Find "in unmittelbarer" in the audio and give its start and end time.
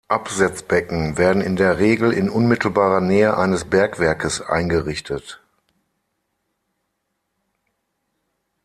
2.11-3.01